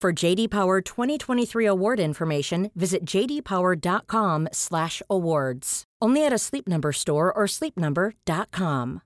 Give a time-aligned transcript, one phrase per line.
[0.00, 5.84] For JD Power 2023 award information, visit jdpower.com/awards.
[6.00, 9.02] Only at a Sleep Number store or sleepnumber.com.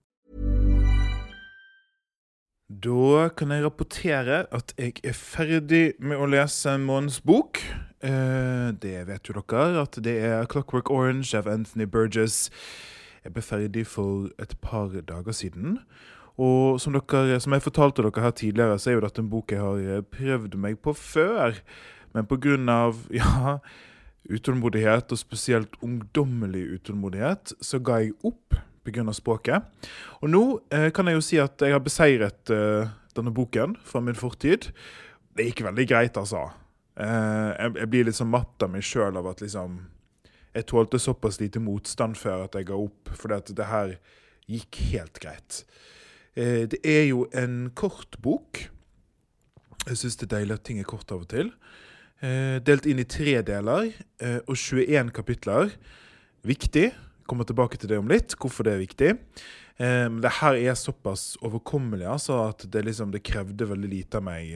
[2.71, 7.59] Da kan jeg rapportere at jeg er ferdig med å lese månedens bok.
[8.01, 12.51] Eh, det vet jo dere, at det er Clockwork Orange av Anthony Burgess.
[13.25, 15.81] Jeg ble ferdig for et par dager siden.
[16.35, 19.55] Og som, dere, som jeg fortalte dere her tidligere, så er jo dette en bok
[19.55, 21.61] jeg har eh, prøvd meg på før.
[22.15, 23.59] Men av ja,
[24.25, 29.13] utålmodighet, og spesielt ungdommelig utålmodighet, så ga jeg opp pga.
[29.13, 29.63] språket.
[30.23, 34.01] Og nå eh, kan jeg jo si at jeg har beseiret eh, denne boken fra
[34.01, 34.71] min fortid.
[35.35, 36.51] Det gikk veldig greit, altså.
[36.97, 39.81] Eh, jeg, jeg, blir litt sånn matt av meg sjøl av at liksom
[40.55, 43.97] Jeg tålte såpass lite motstand før at jeg ga opp, fordi at det her
[44.47, 45.65] gikk helt greit.
[46.35, 48.67] Eh, det er jo en kort bok.
[49.85, 51.53] Jeg syns det er deilig at ting er kort av og til.
[52.25, 53.91] Eh, delt inn i tre deler
[54.23, 55.75] eh, og 21 kapitler.
[56.45, 56.91] Viktig
[57.29, 59.13] kommer tilbake til det om litt, hvorfor det er viktig.
[59.75, 64.23] Um, det her er såpass overkommelig altså, at det, liksom, det, krevde veldig lite av
[64.23, 64.53] meg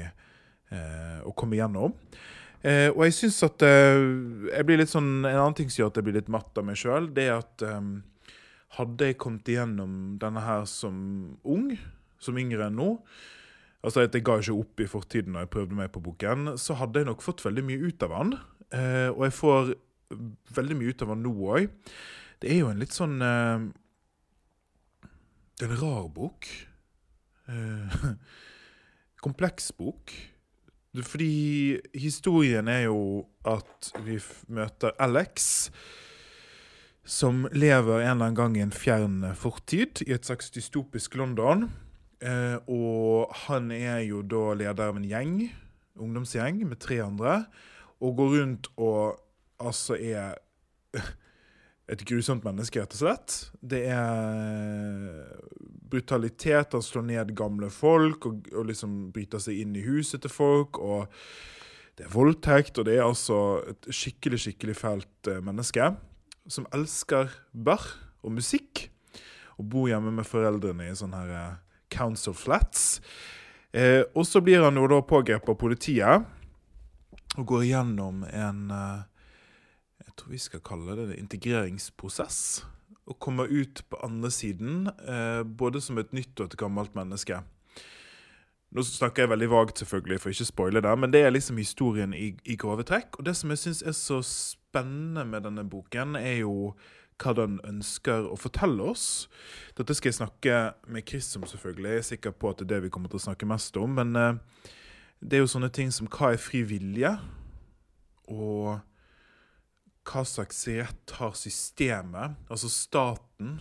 [0.71, 1.97] uh, å komme gjennom.
[2.63, 3.99] Uh, og jeg syns at uh,
[4.53, 6.69] jeg blir litt sånn, En annen ting som gjør at jeg blir litt matt av
[6.69, 7.97] meg sjøl, det er at um,
[8.77, 10.99] hadde jeg kommet igjennom denne her som
[11.49, 11.73] ung,
[12.21, 12.93] som yngre enn nå
[13.87, 16.57] Altså Jeg ga ikke opp i fortiden når jeg prøvde meg på boken.
[16.59, 18.33] Så hadde jeg nok fått veldig mye ut av den.
[19.15, 19.71] og jeg får
[20.57, 21.69] veldig mye ut av den nå òg.
[22.43, 23.69] Det er jo en litt sånn uh,
[25.59, 26.49] Det er en rar bok.
[27.49, 28.13] Uh,
[29.27, 30.15] kompleks bok.
[30.99, 33.01] Fordi historien er jo
[33.47, 34.17] at vi
[34.51, 35.69] møter Alex,
[37.09, 41.71] som lever en eller annen gang i en fjern fortid, i et slags dystopisk London.
[42.21, 45.39] Eh, og han er jo da leder av en gjeng,
[45.99, 47.41] ungdomsgjeng, med tre andre,
[48.05, 49.17] og går rundt og
[49.59, 50.37] altså er
[51.89, 53.37] et grusomt menneske, rett og slett.
[53.65, 55.31] Det er
[55.89, 56.77] brutalitet.
[56.77, 60.77] Han slår ned gamle folk og, og, liksom bryter seg inn i huset til folk.
[60.77, 61.09] og
[61.97, 65.89] Det er voldtekt, og det er altså et skikkelig, skikkelig fælt eh, menneske.
[66.49, 67.85] Som elsker bar
[68.25, 68.89] og musikk.
[69.59, 71.61] Og bor hjemme med foreldrene i sånne her eh,
[71.93, 73.01] council flats.
[73.73, 76.35] Eh, og så blir han jo da pågrepet av politiet
[77.39, 79.07] og går igjennom en eh,
[80.19, 82.65] tror vi skal kalle det en integreringsprosess.
[83.09, 87.41] Og kommer ut på andre siden, eh, både som et nytt og et gammelt menneske.
[88.71, 91.57] Nå snakker jeg veldig vagt, selvfølgelig, for ikke å spoile det, men det er liksom
[91.57, 93.17] historien i, i grove trekk.
[93.19, 96.75] Og det som jeg syns er så spennende med denne boken, er jo
[97.19, 99.27] hva den ønsker å fortelle oss.
[99.79, 101.91] Dette skal jeg snakke med Chris om, selvfølgelig.
[101.91, 103.97] Jeg er sikker på at det er det vi kommer til å snakke mest om.
[103.99, 104.39] Men eh,
[105.19, 107.11] det er jo sånne ting som hva er fri vilje?
[108.31, 108.79] Og
[110.09, 113.59] hva slags rett har systemet, altså staten,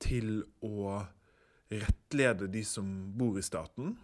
[0.00, 1.02] til å
[1.70, 2.86] rettlede de som
[3.18, 3.96] bor i staten?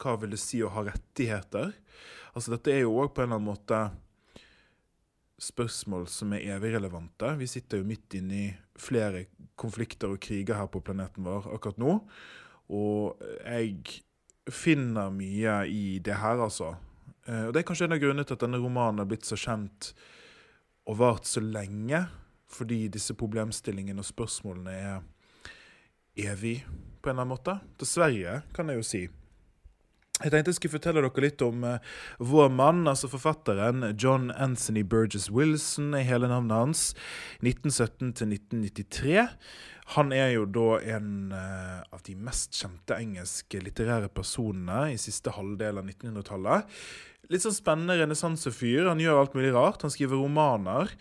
[0.00, 1.74] Hva vil det si å ha rettigheter?
[2.32, 3.80] Altså Dette er jo òg på en eller annen måte
[5.40, 7.32] spørsmål som er evig relevante.
[7.40, 8.46] Vi sitter jo midt inne i
[8.80, 9.24] flere
[9.60, 11.96] konflikter og kriger her på planeten vår akkurat nå.
[12.70, 14.00] Og jeg
[14.50, 16.74] finner mye i det her, altså.
[17.26, 19.38] Eh, og Det er kanskje en av grunnene til at denne romanen er blitt så
[19.38, 19.92] kjent
[20.88, 22.06] og vart så lenge
[22.50, 25.02] fordi disse problemstillingene og spørsmålene er
[26.18, 26.64] evig,
[27.00, 27.54] på en eller annen måte.
[27.78, 29.02] Dessverre, kan jeg jo si.
[30.20, 31.78] Jeg tenkte jeg skulle fortelle dere litt om uh,
[32.20, 36.82] vår mann, altså forfatteren John Anthony Burgess Wilson, i hele navnet hans.
[37.40, 39.24] 1917 til 1993.
[39.96, 45.32] Han er jo da en uh, av de mest kjente engelske litterære personene i siste
[45.34, 46.68] halvdel av 1900-tallet.
[47.32, 48.90] litt sånn spennende renessansefyr.
[48.90, 49.86] Han gjør alt mulig rart.
[49.86, 50.92] Han skriver romaner.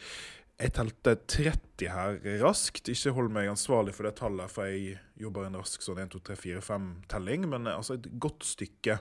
[0.60, 2.90] Jeg telte 30 her raskt.
[2.92, 6.20] Ikke hold meg ansvarlig for det tallet, for jeg jobber en rask sånn 1, 2,
[6.34, 7.46] 3, 4, 5-telling.
[7.48, 8.98] Men altså et godt stykke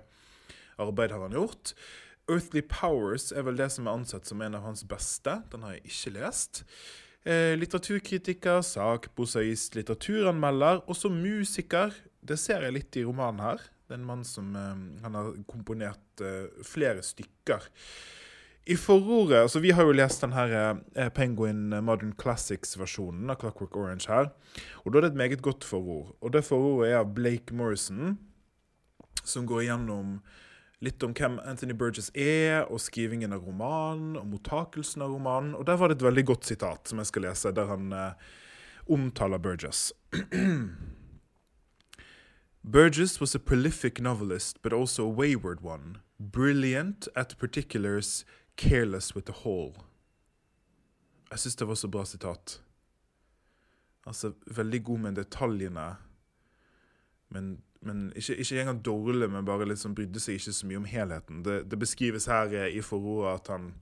[0.79, 1.73] arbeid har han gjort.
[2.31, 5.41] Earthly Powers er vel det som er ansett som en av hans beste.
[5.51, 6.63] Den har jeg ikke lest.
[7.27, 11.97] Eh, litteraturkritiker, sakprosaist, litteraturanmelder, også musiker.
[12.23, 13.67] Det ser jeg litt i romanen her.
[13.89, 17.67] Det er en mann som eh, han har komponert eh, flere stykker.
[18.69, 23.77] I forordet altså Vi har jo lest den her eh, Penguin Modern Classics-versjonen av Clockwork
[23.77, 24.29] Orange her.
[24.85, 26.13] Og da er det et meget godt forord.
[26.21, 28.19] Og det forordet er av Blake Morrison,
[29.25, 30.19] som går igjennom
[30.85, 35.57] litt om hvem Anthony Burgess er, og skrivingen av romanen, og mottakelsen av romanen.
[35.59, 38.13] Og der var det et veldig godt sitat som jeg skal lese, der han eh,
[38.87, 39.93] omtaler Burgess.
[42.65, 45.99] Burgess was a prolific novelist, but also a wayward one.
[46.21, 48.25] Brilliant at particulars,
[48.59, 49.75] Careless with the whole.
[51.31, 52.59] Jeg syns det var så bra sitat.
[54.09, 55.89] Altså, veldig god med detaljene,
[57.29, 57.51] men,
[57.85, 61.43] men ikke, ikke, engang dårlig, men bare liksom brydde seg ikke så mye om helheten.
[61.45, 63.73] Det, det beskrives her i forordet at han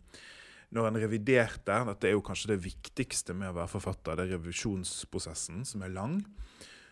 [0.75, 4.35] når han reviderte Dette er jo kanskje det viktigste med å være forfatter, det er
[4.35, 6.19] revisjonsprosessen, som er lang.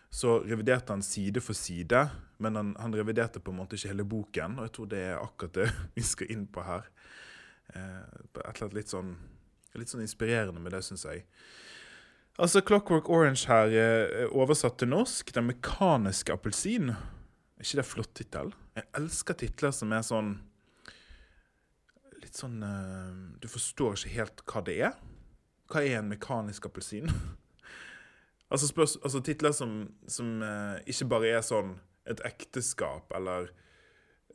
[0.09, 2.05] Så reviderte han side for side,
[2.39, 4.59] men han, han reviderte på en måte ikke hele boken.
[4.59, 5.67] Og jeg tror det er akkurat det
[5.97, 6.87] vi skal inn på her.
[7.73, 9.15] Eh, et eller annet litt sånn,
[9.75, 11.25] litt sånn inspirerende med det, syns jeg.
[12.35, 15.31] Altså, Clockwork Orange her er oversatt til norsk.
[15.33, 16.89] 'Den mekaniske appelsin'.
[16.91, 18.53] Er ikke det flott tittel?
[18.75, 20.41] Jeg elsker titler som er sånn
[22.19, 24.93] Litt sånn uh, Du forstår ikke helt hva det er.
[25.71, 27.07] Hva er en mekanisk appelsin?
[28.51, 33.47] altså, spørs, altså, titler som, som uh, ikke bare er sånn et ekteskap eller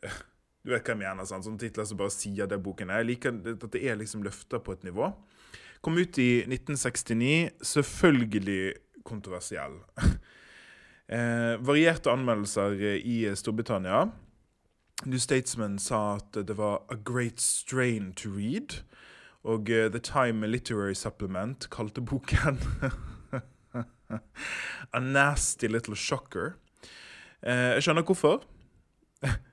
[0.04, 0.20] uh,
[0.64, 1.28] du vet hva jeg mener.
[1.28, 3.02] sånn, Sånne titler som bare sier det boken er.
[3.02, 5.12] Jeg liker at det er liksom løfta på et nivå.
[5.80, 7.56] Kom ut i 1969.
[7.64, 8.74] Selvfølgelig
[9.08, 9.78] kontroversiell.
[11.16, 14.10] eh, varierte anmeldelser i Storbritannia.
[15.06, 18.82] New Statesman sa at det var 'a great strain to read'.
[19.42, 22.58] Og uh, The Time Literary Supplement kalte boken
[24.92, 26.52] 'A nasty little shocker'.
[27.42, 28.44] Eh, jeg skjønner hvorfor.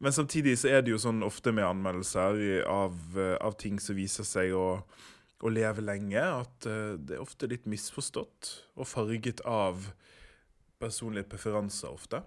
[0.00, 3.98] Men samtidig så er det jo sånn ofte med anmeldelser av, eh, av ting som
[3.98, 4.80] viser seg å,
[5.44, 8.50] å leve lenge, at uh, det er ofte litt misforstått
[8.80, 9.90] og farget av
[10.80, 12.22] personlige preferanser ofte.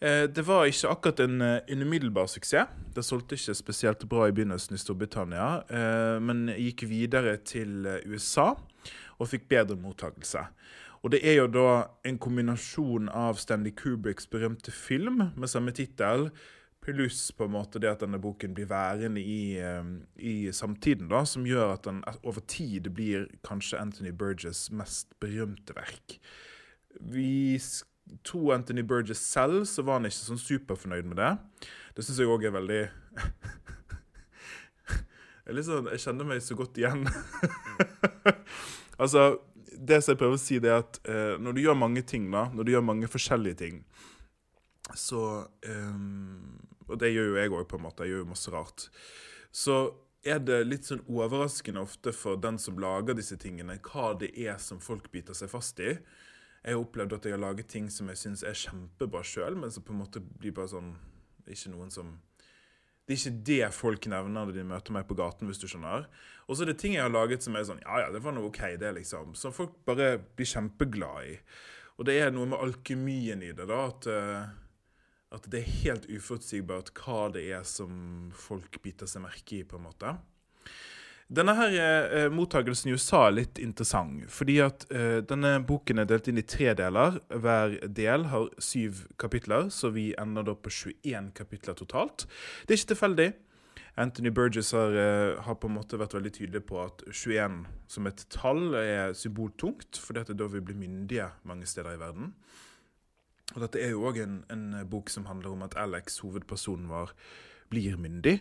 [0.00, 2.72] Uh, det var ikke akkurat en, en umiddelbar suksess.
[2.96, 5.48] Det solgte ikke spesielt bra i begynnelsen i Storbritannia,
[6.24, 8.54] men gikk videre til USA
[9.18, 10.48] og fikk bedre mottakelse.
[11.04, 11.70] Og det er jo da
[12.08, 16.30] en kombinasjon av Stanley Kubricks berømte film med samme tittel
[16.88, 19.60] pluss på en måte det at denne boken blir værende i,
[20.16, 25.76] i, samtiden, da, som gjør at den over tid blir kanskje Anthony Burgess' mest berømte
[25.76, 26.16] verk.
[26.96, 27.60] Vi
[28.24, 31.32] to Anthony Burgess selv, så var han ikke sånn superfornøyd med det.
[31.96, 32.80] Det syns jeg òg er veldig
[35.48, 37.04] jeg, sånn, jeg kjenner meg så godt igjen.
[39.02, 39.28] altså,
[39.76, 42.30] det som jeg prøver å si, det er at eh, når du gjør mange ting,
[42.32, 43.82] da, når du gjør mange forskjellige ting,
[44.96, 45.20] så
[45.68, 46.56] um,
[46.88, 48.04] og det gjør jo jeg òg, på en måte.
[48.04, 48.88] Jeg gjør jo masse rart.
[49.54, 49.78] Så
[50.26, 54.58] er det litt sånn overraskende ofte for den som lager disse tingene, hva det er
[54.62, 55.94] som folk biter seg fast i.
[56.64, 59.70] Jeg har opplevd at jeg har laget ting som jeg syns er kjempebra sjøl, men
[59.72, 60.96] som på en måte blir bare sånn
[61.48, 62.16] ikke noen som
[63.08, 66.04] det er ikke det folk nevner når de møter meg på gaten, hvis du skjønner.
[66.44, 68.34] Og så er det ting jeg har laget som er sånn Ja, ja, det var
[68.36, 69.30] noe OK, det, liksom.
[69.32, 71.38] Som folk bare blir kjempeglad i.
[71.96, 73.78] Og det er noe med alkymien i det, da.
[73.88, 74.50] At uh,
[75.34, 79.76] at det er helt uforutsigbart hva det er som folk biter seg merke i, på
[79.78, 80.16] en måte.
[81.28, 86.08] Denne her eh, mottakelsen i USA er litt interessant, fordi at eh, denne boken er
[86.08, 87.18] delt inn i tre deler.
[87.28, 92.24] Hver del har syv kapitler, så vi ender da på 21 kapitler totalt.
[92.64, 93.28] Det er ikke tilfeldig.
[94.00, 97.60] Anthony Burgess har, eh, har, på en måte vært veldig tydelig på at 21
[97.92, 101.92] som et tall er symboltungt, fordi at det er da vi blir myndige mange steder
[101.92, 102.32] i verden.
[103.54, 107.14] Og dette er jo òg en, en, bok som handler om at Alex, hovedpersonen vår,
[107.72, 108.38] blir myndig.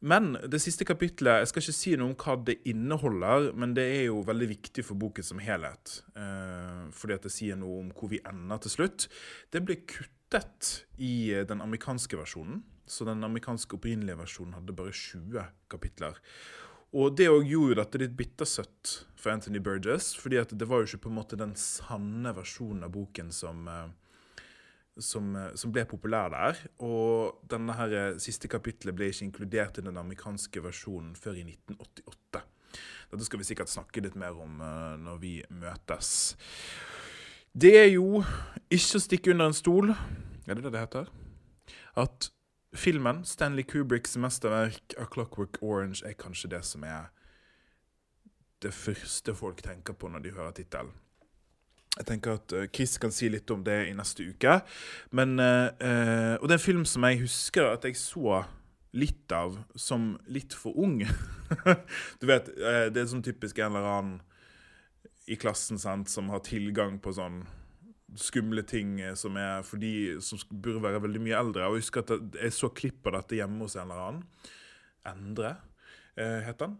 [0.00, 3.84] Men det siste kapitlet Jeg skal ikke si noe om hva det inneholder, men det
[3.98, 6.00] er jo veldig viktig for boken som helhet.
[6.16, 9.06] Eh, fordi at det sier noe om hvor vi ender til slutt.
[9.52, 12.64] Det ble kuttet i den amerikanske versjonen.
[12.90, 16.16] Så den amerikanske opprinnelige versjonen hadde bare 20 kapitler.
[16.90, 20.14] Og det òg gjorde dette litt bittersøtt for Anthony Burgess.
[20.16, 23.68] fordi at det var jo ikke på en måte den sanne versjonen av boken som,
[23.68, 23.90] eh,
[24.98, 26.60] som, eh, som ble populær der.
[26.84, 31.46] Og denne her eh, siste kapitlet ble ikke inkludert i den amerikanske versjonen før i
[31.46, 32.42] 1988.
[33.10, 36.36] Dette skal vi sikkert snakke litt mer om uh, når vi møtes.
[37.50, 38.20] Det er jo
[38.70, 39.90] ikke å stikke under en stol,
[40.46, 41.10] er det det det heter?
[41.98, 42.28] At
[42.78, 47.10] filmen, Stanley Kubricks mesterverk A Clockwork Orange, er kanskje det som er
[48.62, 50.94] det første folk tenker på når de hører tittelen.
[51.98, 54.60] Jeg tenker at Chris kan si litt om det i neste uke.
[55.16, 58.44] Men, uh, uh, og det er en film som jeg husker at jeg så
[58.96, 61.02] litt av som litt for ung.
[62.20, 62.50] du vet,
[62.90, 64.16] det er sånn typisk en eller annen
[65.30, 67.44] i klassen sant, som har tilgang på sånn
[68.18, 71.68] skumle ting som er for de som burde være veldig mye eldre.
[71.68, 74.24] Og jeg husker at jeg så klipp av dette hjemme hos en eller annen.
[75.06, 75.52] Endre,
[76.18, 76.74] het han.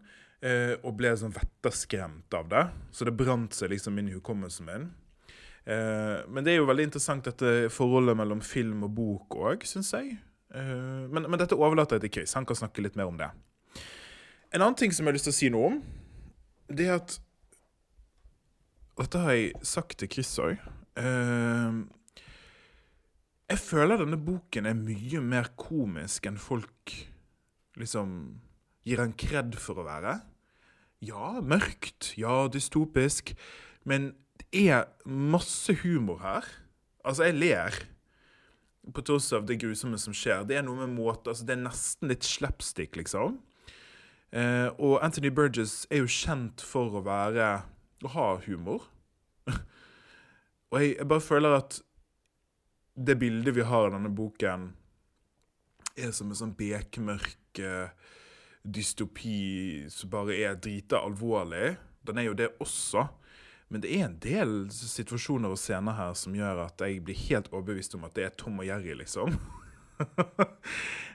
[0.83, 2.65] og ble sånn vetterskremt av det.
[2.91, 4.89] Så det brant seg liksom inn i hukommelsen min.
[5.71, 9.93] Eh, men det er jo veldig interessant dette forholdet mellom film og bok òg, syns
[9.95, 10.17] jeg.
[10.51, 12.35] Eh, men, men, dette overlater jeg til Chris.
[12.39, 13.29] Han kan snakke litt mer om det.
[14.51, 15.81] En annen ting som jeg har lyst til å si noe om,
[16.71, 17.19] det er at
[19.01, 20.59] Dette har jeg sagt til Chris òg.
[20.99, 21.77] Eh,
[23.49, 26.93] jeg føler denne boken er mye mer komisk enn folk
[27.79, 28.11] liksom
[28.85, 30.19] gir en kred for å være.
[31.01, 32.11] Ja, mørkt.
[32.19, 33.33] Ja, dystopisk.
[33.87, 34.11] Men
[34.41, 36.47] det er masse humor her.
[37.05, 37.77] Altså, jeg ler
[38.93, 40.45] på tross av det grusomme som skjer.
[40.47, 43.37] Det er noe med måte, altså Det er nesten litt slapstick, liksom.
[44.31, 47.51] Eh, og Anthony Burgess er jo kjent for å være
[48.01, 48.87] å ha humor.
[50.71, 51.81] og jeg, jeg, bare føler at
[52.95, 54.71] det bildet vi har i denne boken,
[55.99, 57.91] er som en sånn bekmørk eh,
[58.63, 61.75] dystopi som bare er drita alvorlig.
[62.07, 63.05] Den er jo det også.
[63.71, 67.47] Men det er en del situasjoner og scener her som gjør at jeg blir helt
[67.53, 69.37] overbevist om at det er Tom og Jerry, liksom.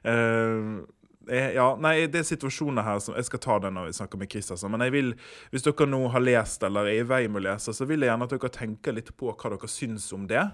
[0.07, 0.81] uh,
[1.59, 4.33] ja, nei, det er situasjoner her som Jeg skal ta det når vi snakker med
[4.33, 4.71] Chris, altså.
[4.73, 5.15] Men jeg vil,
[5.53, 8.13] hvis dere nå har lest eller er i vei med å lese, så vil jeg
[8.13, 10.49] gjerne at dere tenker litt på hva dere syns om det.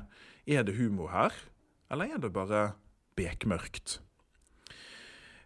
[0.51, 1.37] Er det humor her,
[1.93, 2.73] eller er det bare
[3.15, 4.01] bekmørkt?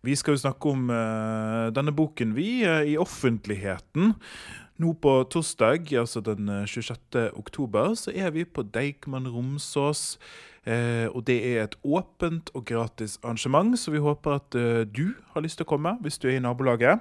[0.07, 4.15] Vi skal jo snakke om uh, denne boken, vi, uh, i offentligheten.
[4.77, 6.99] Nå på torsdag, altså den 26.
[7.17, 10.19] Eh, oktober, så er vi på Deichman Romsås.
[10.67, 15.15] Eh, og det er et åpent og gratis arrangement, så vi håper at eh, du
[15.33, 17.01] har lyst til å komme hvis du er i nabolaget.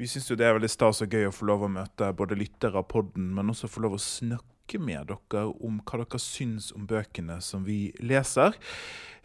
[0.00, 2.38] Vi syns jo det er veldig stas og gøy å få lov å møte både
[2.40, 6.72] lyttere av podden, men også få lov å snakke med dere om hva dere syns
[6.72, 8.56] om bøkene som vi leser.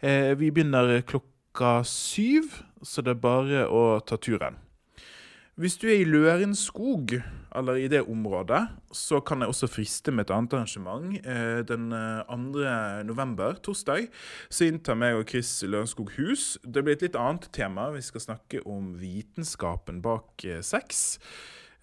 [0.04, 4.60] Eh, vi begynner klokka syv, så det er bare å ta turen.
[5.58, 7.16] Hvis du er i Lørenskog,
[7.58, 8.60] eller i det området,
[8.94, 11.16] så kan jeg også friste med et annet arrangement.
[11.18, 12.36] Eh, den 2.
[12.62, 14.06] Eh, november, torsdag,
[14.54, 16.62] så inntar meg og Chris Lørenskog hus.
[16.62, 17.88] Det blir et litt annet tema.
[17.90, 21.18] Vi skal snakke om vitenskapen bak eh, sex.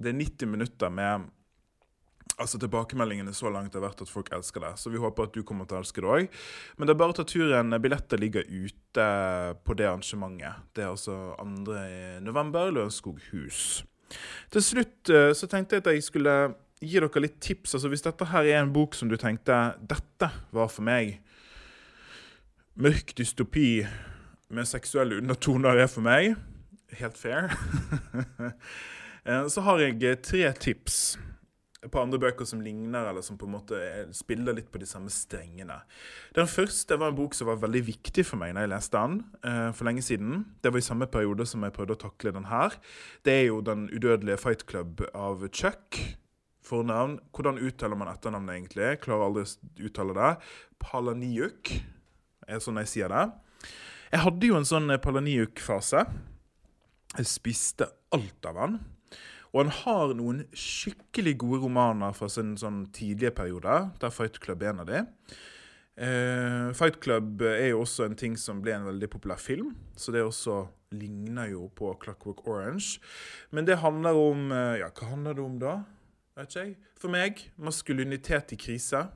[0.00, 1.28] Det er 90 minutter med
[2.40, 4.72] altså Tilbakemeldingene så langt har vært at folk elsker det.
[4.80, 6.40] Så vi håper at du kommer til å elske det òg.
[6.78, 7.76] Men det er bare å ta turen.
[7.82, 9.06] Billetter ligger ute
[9.64, 10.66] på det arrangementet.
[10.74, 11.78] Det er altså 2.
[12.24, 13.82] november, Lørenskog hus.
[14.50, 16.36] Til slutt eh, så tenkte jeg at jeg skulle
[16.80, 17.76] gi dere litt tips.
[17.76, 21.20] Altså Hvis dette her er en bok som du tenkte dette var for meg
[22.80, 23.82] Mørk dystopi
[24.50, 26.38] med seksuelle undertoner er for meg.
[27.00, 27.52] Helt fair.
[29.20, 31.18] Eh, så har jeg tre tips
[31.88, 33.78] på andre bøker som ligner, eller som på en måte
[34.16, 35.78] spiller litt på de samme strengene.
[36.36, 39.20] Den første var en bok som var veldig viktig for meg når jeg leste den
[39.46, 40.42] uh, for lenge siden.
[40.60, 42.76] Det var i samme periode som jeg prøvde å takle den her.
[43.24, 46.02] Det er jo den udødelige Fight Club av Chuck.
[46.70, 47.16] Fornavn.
[47.34, 48.84] Hvordan uttaler man etternavnet egentlig?
[48.84, 50.32] Jeg klarer aldri å uttale det.
[50.84, 51.72] Palaniuk
[52.46, 53.24] er sånn jeg sier det.
[54.10, 56.04] Jeg hadde jo en sånn Palaniuk-fase.
[57.16, 58.80] Jeg spiste alt av han.
[59.50, 64.62] Og han har noen skikkelig gode romaner fra sin sånn tidlige periode, der Fight Club
[64.62, 65.04] er en av de.
[66.00, 70.14] Uh, Fight Club er jo også en ting som ble en veldig populær film, så
[70.14, 70.62] det også
[70.94, 73.02] ligner jo på Clockwork Orange.
[73.50, 75.80] Men det handler om uh, Ja, hva handler det om da?
[76.38, 76.76] Vet ikke jeg.
[77.00, 79.08] For meg maskulinitet i krise.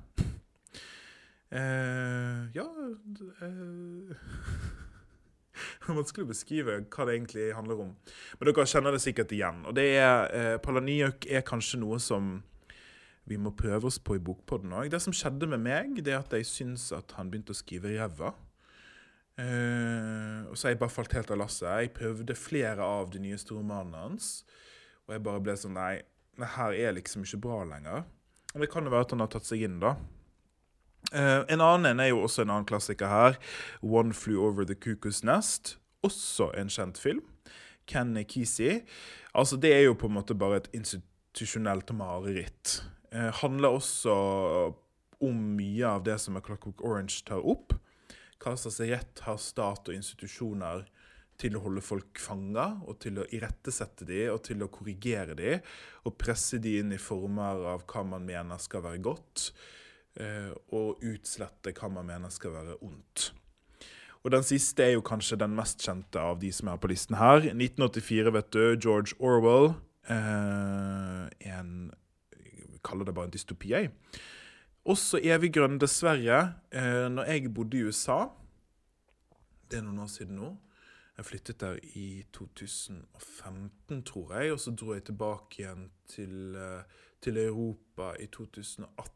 [1.55, 2.67] Uh, ja
[5.89, 7.93] vanskelig å beskrive hva det egentlig handler om.
[8.39, 9.63] Men dere kjenner det sikkert igjen.
[9.69, 12.37] Og det er, eh, Palaniuk er kanskje noe som
[13.29, 14.91] vi må prøve oss på i Bokpodden òg.
[14.93, 17.95] Det som skjedde med meg, det er at jeg syns at han begynte å skrive
[17.95, 18.35] ræva.
[19.41, 21.67] Eh, og så har jeg bare falt helt av lasset.
[21.67, 24.45] Jeg prøvde flere av de nyeste romanene hans,
[25.09, 26.03] og jeg bare ble sånn Nei,
[26.39, 28.05] det her er liksom ikke bra lenger.
[28.53, 29.97] Men det kan jo være at han har tatt seg inn, da.
[31.13, 33.39] Eh, en annen er jo også en annen klassiker her.
[33.83, 35.77] 'One Flew Over The Cuckoo's Nest'.
[36.03, 37.23] Også en kjent film.
[37.87, 38.85] Ken Kesey.
[39.35, 42.85] Altså, det er jo på en måte bare et institusjonelt mareritt.
[43.15, 44.15] Uh, handler også
[45.21, 47.75] om mye av det som er Clockwork Orange tar opp.
[48.43, 50.85] Hva slags rett har stat og institusjoner
[51.41, 55.57] til å holde folk fanga, og til å irettesette de, og til å korrigere de,
[56.05, 59.49] og presse de inn i former av hva man mener skal være godt,
[60.15, 63.33] og utslette hva man mener skal være ondt.
[64.25, 67.19] Og Den siste er jo kanskje den mest kjente av de som er på listen
[67.21, 67.45] her.
[67.51, 68.63] 1984, vet du.
[68.81, 69.75] George Orwell.
[70.09, 71.93] Eh, en
[72.33, 73.91] Vi kaller det bare en dystopi, jeg.
[74.85, 76.55] Også evig grønn, dessverre.
[76.73, 78.29] Eh, når jeg bodde i USA
[79.71, 80.57] Det er noen år siden nå.
[81.17, 84.53] Jeg flyttet der i 2015, tror jeg.
[84.53, 86.83] Og så dro jeg tilbake igjen til, eh,
[87.21, 89.14] til Europa i 2018,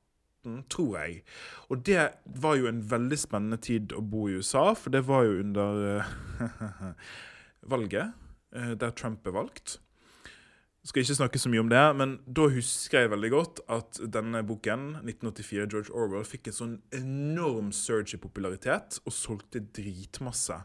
[0.70, 1.22] tror jeg.
[1.68, 5.26] Og det var jo en veldig spennende tid å bo i USA, for det var
[5.26, 6.94] jo under uh,
[7.74, 8.16] valget,
[8.56, 9.78] uh, der Trump er valgt.
[10.86, 14.40] Skal ikke snakke så mye om det, men da husker jeg veldig godt at denne
[14.46, 20.56] boken, 1984, George Orwell, fikk en sånn enorm surge i popularitet og solgte dritmasse.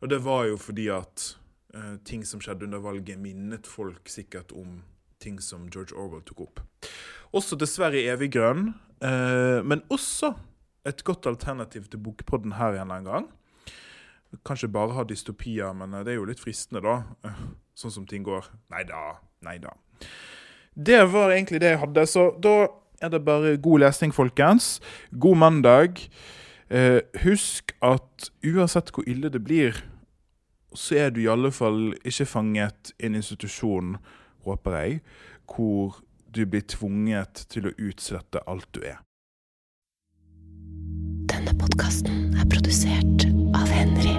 [0.00, 1.34] Og det var jo fordi at
[1.76, 4.80] uh, ting som skjedde under valget, minnet folk sikkert om
[5.20, 6.62] ting som George Orwell tok opp.
[7.36, 8.72] Også dessverre evig grønn,
[9.04, 10.34] uh, men også
[10.88, 13.28] et godt alternativ til Bokpodden her en eller annen gang.
[14.46, 17.34] Kanskje bare ha dystopier, men det er jo litt fristende, da.
[17.76, 18.46] Sånn som ting går.
[18.72, 19.74] Nei da, nei da.
[20.74, 22.70] Det var egentlig det jeg hadde, så da
[23.02, 24.78] er det bare god lesning, folkens.
[25.10, 26.04] God mandag.
[26.70, 29.80] Eh, husk at uansett hvor ille det blir,
[30.74, 33.96] så er du i alle fall ikke fanget i en institusjon,
[34.46, 35.00] håper jeg,
[35.50, 35.98] hvor
[36.34, 39.00] du blir tvunget til å utsette alt du er.
[41.30, 44.14] Denne podkasten er produsert av Henry.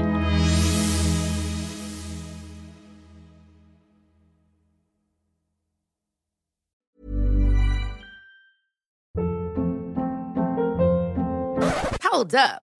[12.12, 12.71] Hold up.